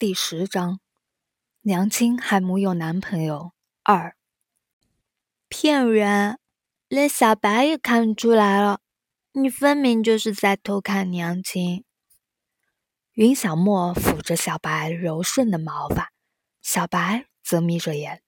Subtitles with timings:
[0.00, 0.80] 第十章，
[1.60, 3.52] 娘亲还没有男朋友。
[3.82, 4.16] 二，
[5.50, 6.38] 骗人！
[6.88, 8.80] 连小白也看出来了，
[9.32, 11.84] 你分明就是在偷看娘亲。
[13.12, 16.12] 云小莫抚着小白柔顺的毛发，
[16.62, 18.22] 小白则眯着眼，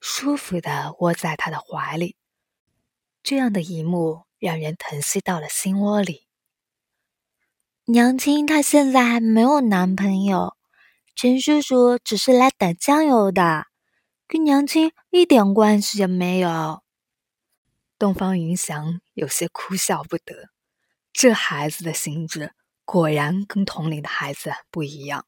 [0.00, 2.16] 舒服的窝在他的怀里。
[3.22, 6.26] 这样的一幕让人疼惜到了心窝里。
[7.84, 10.56] 娘亲她现在还没有男朋友，
[11.20, 13.66] 陈叔叔只是来打酱油的，
[14.28, 16.84] 跟娘亲一点关系也没有。
[17.98, 20.50] 东方云翔有些哭笑不得，
[21.12, 22.54] 这孩子的心智
[22.84, 25.26] 果然跟同龄的孩子不一样。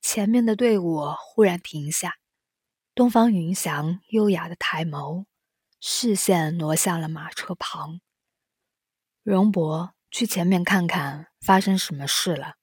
[0.00, 2.14] 前面的队伍忽然停下，
[2.94, 5.26] 东方云翔优雅的抬眸，
[5.78, 8.00] 视线挪向了马车旁。
[9.22, 9.92] 荣博。
[10.10, 12.54] 去前面看看发生什么事了。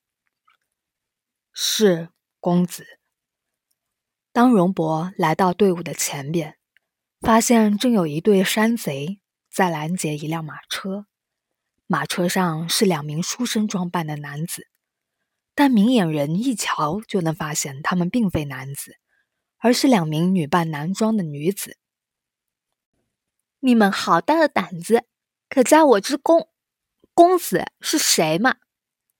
[1.58, 2.86] 是公子。
[4.30, 6.58] 当荣伯来到队伍的前边，
[7.22, 11.06] 发现正有一队山贼在拦截一辆马车，
[11.86, 14.68] 马车上是两名书生装扮的男子，
[15.54, 18.98] 但明眼人一瞧就能发现他们并非男子，
[19.56, 21.78] 而是两名女扮男装的女子。
[23.60, 25.06] 你们好大的胆子，
[25.48, 26.50] 可加我之功！
[27.14, 28.56] 公子是谁嘛？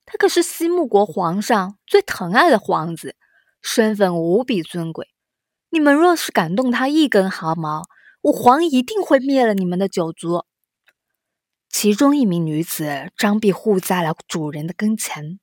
[0.07, 3.17] 他可是西木国皇上最疼爱的皇子，
[3.61, 5.11] 身份无比尊贵。
[5.71, 7.83] 你们若是敢动他一根毫毛，
[8.23, 10.47] 我皇一定会灭了你们的九族。
[11.69, 15.41] 其中一名女子张臂护在了主人的跟前。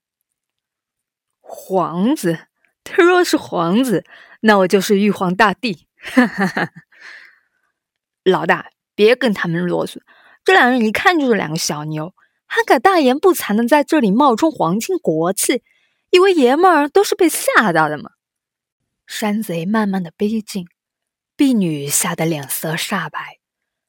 [1.42, 2.48] 皇子，
[2.86, 4.06] 他若是皇子，
[4.40, 5.88] 那我就是玉皇大帝。
[5.98, 6.72] 哈哈哈！
[8.24, 10.00] 老大，别跟他们啰嗦，
[10.44, 12.16] 这两人一看就是两个小妞。
[12.56, 15.64] 还敢大言不惭的在这里冒充皇亲国戚，
[16.12, 18.12] 以为爷们儿都是被吓到的吗？
[19.08, 20.68] 山贼慢慢的逼近，
[21.36, 23.40] 婢女吓得脸色煞白，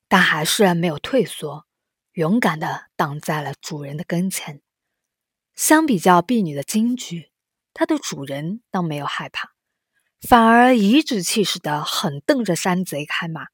[0.08, 1.66] 但还是没有退缩，
[2.14, 4.62] 勇敢的挡在了主人的跟前。
[5.54, 7.30] 相比较婢女的惊惧，
[7.74, 9.50] 她的主人倒没有害怕，
[10.26, 13.48] 反而颐指气使的狠瞪着山贼开骂：“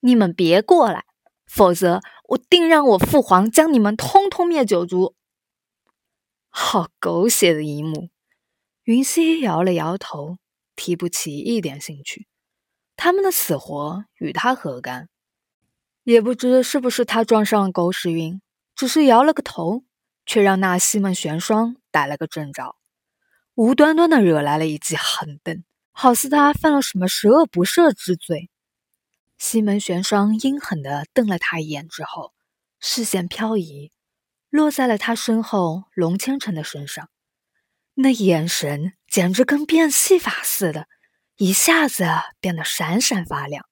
[0.00, 1.06] 你们别过来！”
[1.46, 5.14] 否则，我定让我父皇将你们通通灭九族！
[6.48, 8.10] 好狗血的一幕！
[8.82, 10.38] 云溪摇了摇头，
[10.74, 12.26] 提不起一点兴趣。
[12.96, 15.08] 他们的死活与他何干？
[16.02, 18.40] 也不知是不是他撞上了狗屎运，
[18.74, 19.84] 只是摇了个头，
[20.24, 22.74] 却让那西门玄霜逮了个正着，
[23.54, 25.62] 无端端的惹来了一记狠瞪，
[25.92, 28.50] 好似他犯了什么十恶不赦之罪。
[29.38, 32.32] 西门玄霜阴狠地瞪了他一眼之后，
[32.80, 33.92] 视线漂移，
[34.48, 37.10] 落在了他身后龙千成的身上。
[37.94, 40.86] 那眼神简直跟变戏法似的，
[41.36, 42.04] 一下子
[42.40, 43.66] 变得闪闪发亮。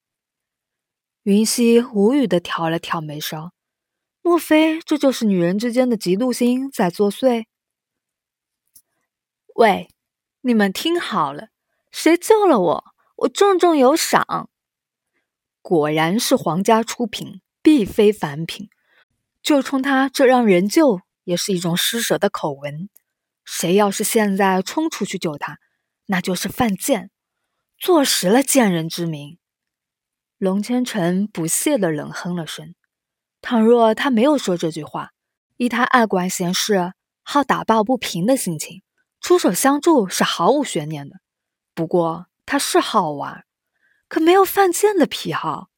[1.22, 3.52] 云溪无语地挑了挑眉梢，
[4.20, 7.46] 莫非这就是女人之间的嫉妒心在作祟？
[9.54, 9.88] 喂，
[10.42, 11.48] 你们听好了，
[11.90, 12.84] 谁救了我，
[13.16, 14.50] 我重重有赏。
[15.64, 18.68] 果然是皇家出品，必非凡品。
[19.42, 22.90] 就冲他这让人救也是一种施舍的口吻。
[23.46, 25.58] 谁要是现在冲出去救他，
[26.04, 27.10] 那就是犯贱，
[27.78, 29.38] 坐实了贱人之名。
[30.36, 32.74] 龙千成不屑地冷哼了声。
[33.40, 35.12] 倘若他没有说这句话，
[35.56, 36.92] 依他爱管闲事、
[37.22, 38.82] 好打抱不平的心情，
[39.18, 41.16] 出手相助是毫无悬念的。
[41.74, 43.46] 不过他是好玩。
[44.14, 45.70] 可没有犯贱的癖好。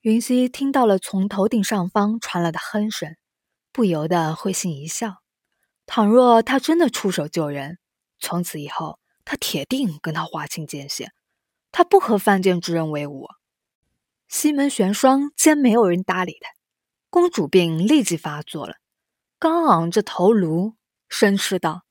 [0.00, 3.18] 云溪听到了从头顶上方传来的哼声，
[3.70, 5.16] 不由得会心一笑。
[5.84, 7.76] 倘若他真的出手救人，
[8.18, 11.12] 从此以后他铁定跟他划清界限。
[11.70, 13.28] 他不和犯贱之人为伍。
[14.26, 16.48] 西门玄霜见没有人搭理他，
[17.10, 18.76] 公主病立即发作了，
[19.38, 20.76] 刚昂着头颅，
[21.10, 21.82] 声斥道：“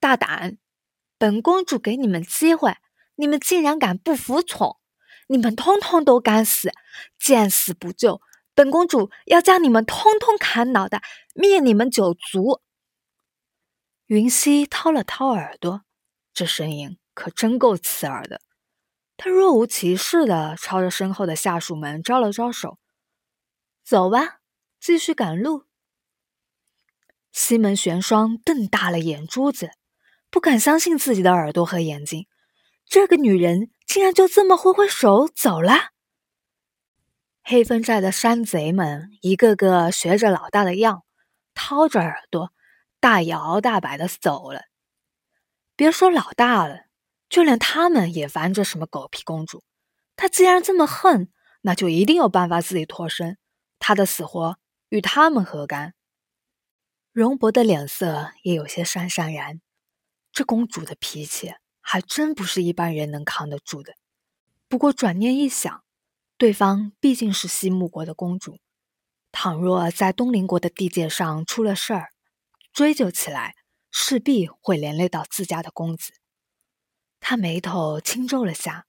[0.00, 0.58] 大胆！
[1.18, 2.74] 本公主给你们机会。”
[3.20, 4.78] 你们竟然敢不服从！
[5.28, 6.72] 你们通通都该死！
[7.18, 8.20] 见死不救，
[8.54, 11.02] 本公主要将你们通通砍脑袋，
[11.34, 12.60] 灭你们九族！
[14.06, 15.82] 云溪掏了掏耳朵，
[16.32, 18.40] 这声音可真够刺耳的。
[19.16, 22.78] 他若无其事的朝着身后的下属们招了招手
[23.84, 24.40] ：“走吧，
[24.80, 25.66] 继续赶路。”
[27.30, 29.70] 西门玄霜瞪大了眼珠子，
[30.30, 32.26] 不敢相信自己的耳朵和眼睛。
[32.90, 35.92] 这个女人竟然就这么挥挥手走了。
[37.44, 41.04] 黑风寨的山贼们一个个学着老大的样，
[41.54, 42.52] 掏着耳朵，
[42.98, 44.62] 大摇大摆的走了。
[45.76, 46.86] 别说老大了，
[47.28, 49.62] 就连他们也烦着什么狗屁公主。
[50.16, 53.38] 他既然这么恨，那就一定有办法自己脱身。
[53.78, 54.58] 他的死活
[54.88, 55.94] 与他们何干？
[57.12, 59.60] 荣伯的脸色也有些潸潸然。
[60.32, 61.54] 这公主的脾气
[61.92, 63.94] 还真不是一般人能扛得住的。
[64.68, 65.82] 不过转念一想，
[66.38, 68.60] 对方毕竟是西木国的公主，
[69.32, 72.10] 倘若在东邻国的地界上出了事儿，
[72.72, 73.56] 追究起来
[73.90, 76.12] 势必会连累到自家的公子。
[77.18, 78.86] 他眉头轻皱了下，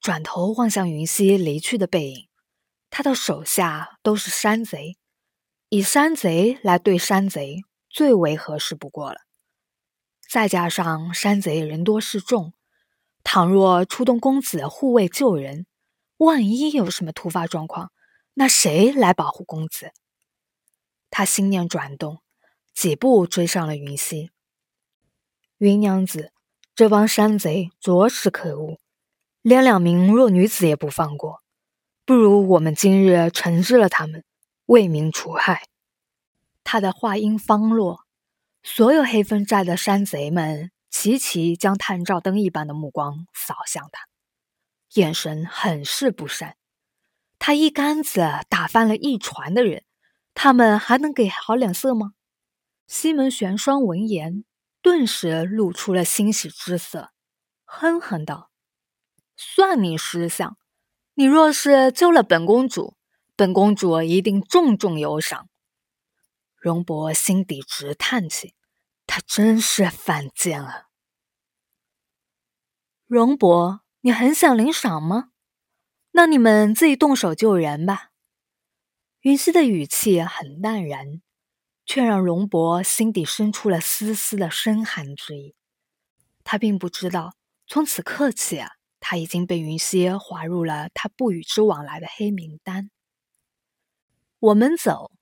[0.00, 2.28] 转头望向云溪离去的背影。
[2.90, 4.96] 他的手下都是山贼，
[5.68, 9.25] 以山贼来对山贼最为合适不过了。
[10.28, 12.52] 再加上山贼人多势众，
[13.22, 15.66] 倘若出动公子护卫救人，
[16.18, 17.92] 万一有什么突发状况，
[18.34, 19.92] 那谁来保护公子？
[21.10, 22.18] 他心念转动，
[22.74, 24.30] 几步追上了云溪。
[25.58, 26.32] 云娘子，
[26.74, 28.78] 这帮山贼着实可恶，
[29.42, 31.42] 连两名弱女子也不放过。
[32.04, 34.24] 不如我们今日惩治了他们，
[34.66, 35.62] 为民除害。
[36.62, 38.05] 他的话音方落，
[38.68, 44.08] 所有黑风寨的山贼们齐齐将探照灯一般的目光扫向他，
[44.94, 46.56] 眼神很是不善。
[47.38, 49.84] 他一竿子打翻了一船的人，
[50.34, 52.14] 他们还能给好脸色吗？
[52.88, 54.44] 西门玄霜闻言，
[54.82, 57.12] 顿时露出了欣喜之色，
[57.64, 58.50] 哼哼道
[59.38, 60.58] ：“算你识相。”
[61.14, 62.96] 你若是救了本公主，
[63.36, 65.48] 本公主一定重重有赏。
[66.56, 68.54] 荣伯心底直叹气，
[69.06, 70.88] 他真是犯贱啊！
[73.06, 75.30] 荣伯，你很想领赏吗？
[76.12, 78.10] 那你们自己动手救人吧。
[79.20, 81.20] 云溪的语气很淡然，
[81.84, 85.54] 却让荣伯心底生出了丝丝的深寒之意。
[86.42, 87.34] 他并不知道，
[87.66, 88.72] 从此刻起啊。
[88.98, 92.90] 他已经被云溪划入了他不与之往来的黑名单。
[94.40, 95.12] 我们走。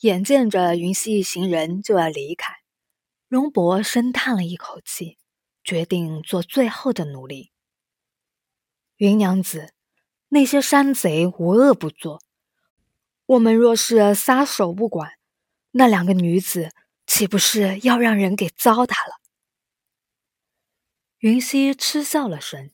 [0.00, 2.54] 眼见着云溪一行人就要离开，
[3.28, 5.18] 荣博深叹了一口气，
[5.62, 7.52] 决定做最后的努力。
[8.96, 9.74] 云娘子，
[10.28, 12.22] 那些山贼无恶不作，
[13.26, 15.18] 我们若是撒手不管，
[15.72, 16.70] 那两个女子
[17.06, 19.20] 岂不是要让人给糟蹋了？
[21.18, 22.70] 云溪嗤笑了声，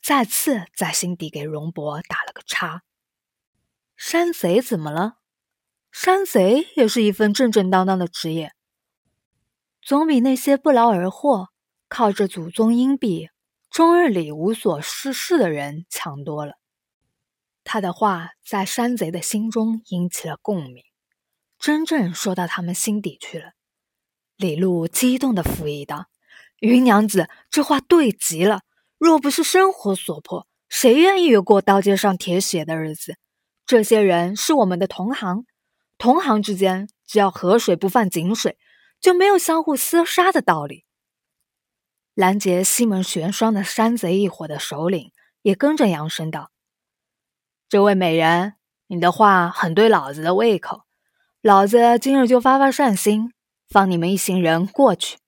[0.00, 2.84] 再次在心底给荣伯打了个叉。
[3.96, 5.19] 山贼怎么了？
[5.92, 8.52] 山贼也是一份正正当当的职业，
[9.82, 11.48] 总比那些不劳而获、
[11.88, 13.30] 靠着祖宗荫庇、
[13.70, 16.54] 终日里无所事事的人强多了。
[17.64, 20.82] 他的话在山贼的心中引起了共鸣，
[21.58, 23.52] 真正说到他们心底去了。
[24.36, 26.06] 李璐激动的附议道。
[26.60, 28.60] 云娘子这话对极了。
[28.98, 33.16] 若不是生活所迫，谁愿意过刀尖上舔血的日子？
[33.64, 35.46] 这些人是我们的同行，
[36.00, 38.56] 同行之间只要河水不犯井水，
[39.02, 40.86] 就没有相互厮杀的道理。
[42.14, 45.12] 拦截西门玄霜的山贼一伙的首领
[45.42, 46.52] 也跟着扬声道
[47.68, 48.54] ：“这位美人，
[48.86, 50.84] 你的话很对老子的胃口，
[51.42, 53.34] 老子今日就发发善心，
[53.68, 55.18] 放你们一行人过去。”